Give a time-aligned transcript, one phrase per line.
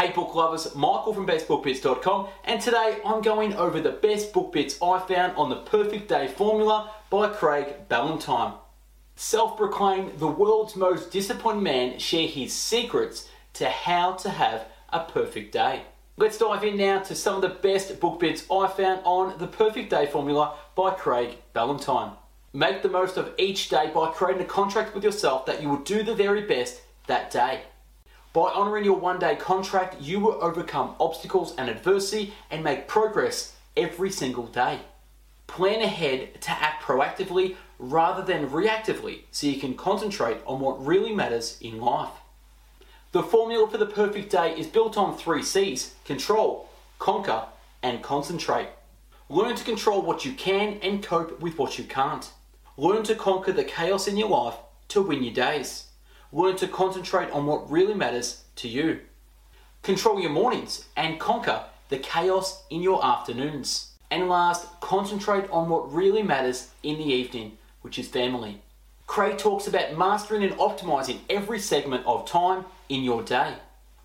[0.00, 4.80] Hey book lovers, Michael from bestbookbits.com and today I'm going over the best book bits
[4.80, 8.54] I found on the Perfect Day Formula by Craig Ballantyne.
[9.16, 15.52] Self-proclaimed the world's most disciplined man share his secrets to how to have a perfect
[15.52, 15.82] day.
[16.16, 19.48] Let's dive in now to some of the best book bits I found on the
[19.48, 22.12] Perfect Day Formula by Craig Ballantyne.
[22.54, 25.82] Make the most of each day by creating a contract with yourself that you will
[25.82, 27.64] do the very best that day.
[28.32, 33.56] By honouring your one day contract, you will overcome obstacles and adversity and make progress
[33.76, 34.80] every single day.
[35.48, 41.12] Plan ahead to act proactively rather than reactively so you can concentrate on what really
[41.12, 42.12] matters in life.
[43.10, 46.68] The formula for the perfect day is built on three C's control,
[47.00, 47.46] conquer,
[47.82, 48.68] and concentrate.
[49.28, 52.30] Learn to control what you can and cope with what you can't.
[52.76, 54.54] Learn to conquer the chaos in your life
[54.88, 55.89] to win your days.
[56.32, 59.00] Learn to concentrate on what really matters to you.
[59.82, 63.90] Control your mornings and conquer the chaos in your afternoons.
[64.12, 68.62] And last, concentrate on what really matters in the evening, which is family.
[69.06, 73.54] Craig talks about mastering and optimizing every segment of time in your day.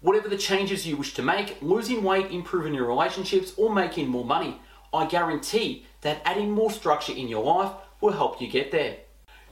[0.01, 4.25] Whatever the changes you wish to make, losing weight, improving your relationships, or making more
[4.25, 4.59] money,
[4.91, 8.97] I guarantee that adding more structure in your life will help you get there.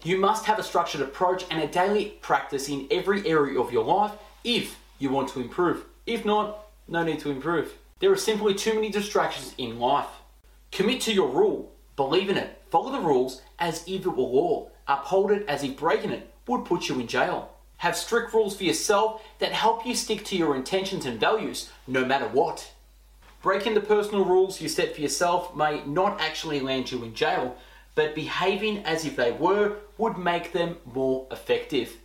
[0.05, 3.85] You must have a structured approach and a daily practice in every area of your
[3.85, 4.11] life
[4.43, 5.85] if you want to improve.
[6.05, 7.73] If not, no need to improve.
[7.99, 10.09] There are simply too many distractions in life.
[10.73, 14.67] Commit to your rule, believe in it, follow the rules as if it were law,
[14.89, 17.53] uphold it as if breaking it would put you in jail.
[17.77, 22.03] Have strict rules for yourself that help you stick to your intentions and values no
[22.03, 22.73] matter what.
[23.41, 27.55] Breaking the personal rules you set for yourself may not actually land you in jail,
[27.95, 31.97] but behaving as if they were would make them more effective.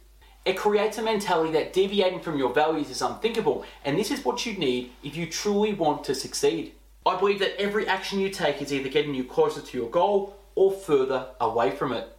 [0.45, 4.47] It creates a mentality that deviating from your values is unthinkable, and this is what
[4.47, 6.73] you need if you truly want to succeed.
[7.05, 10.37] I believe that every action you take is either getting you closer to your goal
[10.55, 12.17] or further away from it.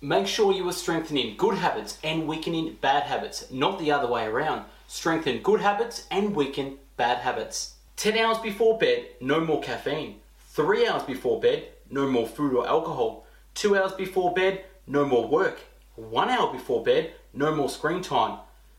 [0.00, 4.26] Make sure you are strengthening good habits and weakening bad habits, not the other way
[4.26, 4.64] around.
[4.88, 7.74] Strengthen good habits and weaken bad habits.
[7.96, 10.16] 10 hours before bed, no more caffeine.
[10.48, 13.26] 3 hours before bed, no more food or alcohol.
[13.54, 15.60] Two hours before bed, no more work.
[15.94, 18.38] One hour before bed, no more screen time.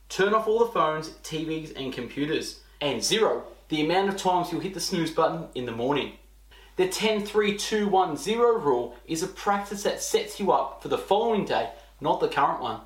[0.09, 2.61] Turn off all the phones, TVs, and computers.
[2.81, 6.13] And zero, the amount of times you'll hit the snooze button in the morning.
[6.75, 10.87] The 10 3 2 1 0 rule is a practice that sets you up for
[10.87, 11.69] the following day,
[12.01, 12.81] not the current one.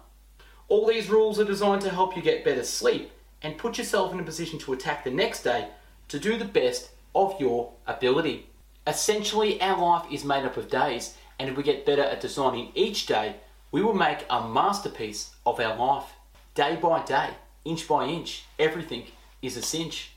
[0.68, 3.12] All these rules are designed to help you get better sleep
[3.42, 5.70] and put yourself in a position to attack the next day
[6.10, 8.48] to do the best of your ability.
[8.88, 12.72] Essentially, our life is made up of days, and if we get better at designing
[12.74, 13.36] each day,
[13.70, 16.14] we will make a masterpiece of our life.
[16.56, 17.32] Day by day,
[17.66, 19.04] inch by inch, everything
[19.42, 20.12] is a cinch.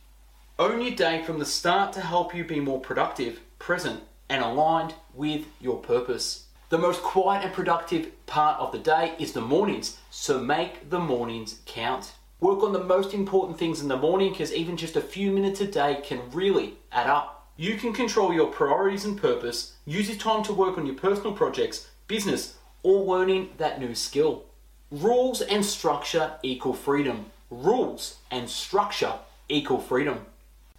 [0.57, 4.95] Own your day from the start to help you be more productive, present, and aligned
[5.15, 6.47] with your purpose.
[6.69, 11.01] The most quiet and productive part of the day is the mornings, so make the
[11.01, 12.13] mornings count.
[12.39, 15.61] Work on the most important things in the morning because even just a few minutes
[15.61, 17.40] a day can really add up.
[17.61, 21.35] You can control your priorities and purpose, use your time to work on your personal
[21.35, 24.45] projects, business, or learning that new skill.
[24.91, 27.27] Rules and structure equal freedom.
[27.51, 29.13] Rules and structure
[29.51, 30.25] equal freedom.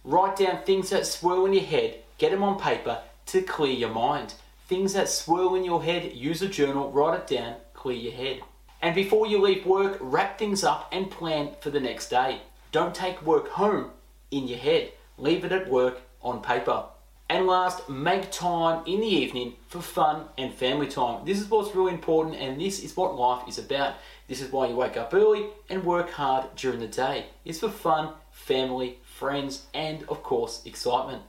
[0.02, 3.94] Write down things that swirl in your head, get them on paper to clear your
[3.94, 4.34] mind.
[4.66, 8.40] Things that swirl in your head, use a journal, write it down, clear your head.
[8.80, 12.40] And before you leave work, wrap things up and plan for the next day.
[12.72, 13.90] Don't take work home
[14.32, 14.90] in your head.
[15.16, 16.84] Leave it at work on paper.
[17.28, 21.24] And last, make time in the evening for fun and family time.
[21.24, 23.94] This is what's really important, and this is what life is about.
[24.28, 27.26] This is why you wake up early and work hard during the day.
[27.44, 31.22] It's for fun, family, friends, and of course, excitement.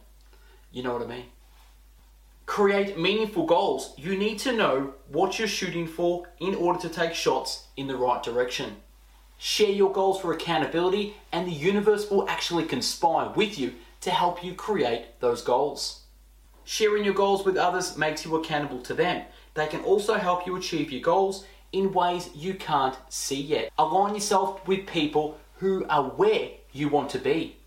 [0.74, 1.26] You know what I mean?
[2.46, 3.94] Create meaningful goals.
[3.98, 7.96] You need to know what you're shooting for in order to take shots in the
[7.96, 8.76] right direction.
[9.38, 14.44] Share your goals for accountability, and the universe will actually conspire with you to help
[14.44, 16.02] you create those goals.
[16.66, 19.26] Sharing your goals with others makes you accountable to them.
[19.54, 23.72] They can also help you achieve your goals in ways you can't see yet.
[23.78, 27.58] Align yourself with people who are where you want to be.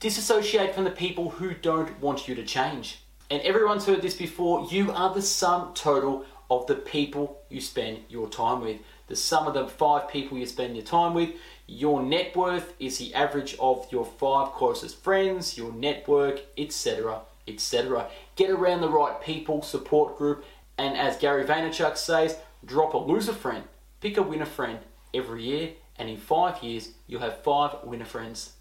[0.00, 2.98] Disassociate from the people who don't want you to change.
[3.30, 8.00] And everyone's heard this before you are the sum total of the people you spend
[8.08, 8.78] your time with.
[9.06, 11.30] The sum of the five people you spend your time with.
[11.66, 17.20] Your net worth is the average of your five closest friends, your network, etc.
[17.46, 18.08] etc.
[18.36, 20.44] Get around the right people, support group,
[20.78, 23.64] and as Gary Vaynerchuk says, drop a loser friend,
[24.00, 24.78] pick a winner friend
[25.12, 28.54] every year, and in five years, you'll have five winner friends.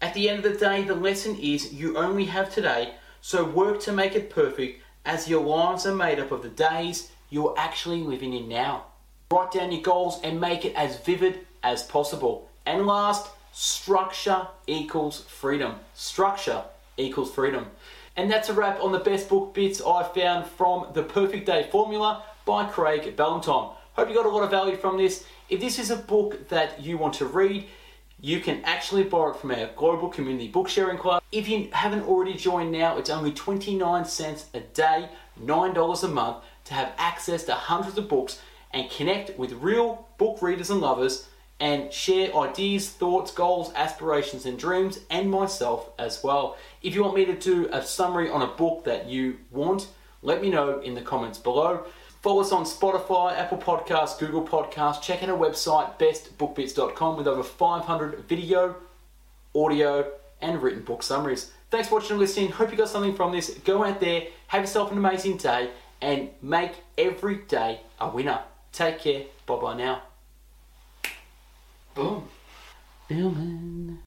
[0.00, 3.80] At the end of the day, the lesson is you only have today, so work
[3.80, 8.02] to make it perfect as your lives are made up of the days you're actually
[8.02, 8.86] living in now.
[9.32, 12.50] Write down your goals and make it as vivid as possible.
[12.66, 15.76] And last, structure equals freedom.
[15.94, 16.64] Structure
[16.96, 17.66] equals freedom.
[18.16, 21.68] And that's a wrap on the best book bits I found from The Perfect Day
[21.70, 23.70] Formula by Craig Ballantyne.
[23.92, 25.24] Hope you got a lot of value from this.
[25.48, 27.68] If this is a book that you want to read,
[28.20, 31.22] you can actually borrow it from our global community book sharing club.
[31.30, 35.08] If you haven't already joined now, it's only 29 cents a day,
[35.40, 38.40] $9 a month to have access to hundreds of books
[38.72, 41.28] and connect with real book readers and lovers
[41.60, 46.56] and share ideas, thoughts, goals, aspirations, and dreams, and myself as well.
[46.82, 49.88] If you want me to do a summary on a book that you want,
[50.22, 51.84] let me know in the comments below.
[52.22, 55.02] Follow us on Spotify, Apple Podcasts, Google Podcasts.
[55.02, 58.76] Check out our website, bestbookbits.com, with over 500 video,
[59.54, 61.50] audio, and written book summaries.
[61.70, 62.50] Thanks for watching and listening.
[62.50, 63.50] Hope you got something from this.
[63.64, 65.70] Go out there, have yourself an amazing day,
[66.00, 68.40] and make every day a winner.
[68.72, 69.22] Take care.
[69.46, 70.02] Bye bye now.
[71.94, 72.28] Boom.
[73.08, 73.98] Filming.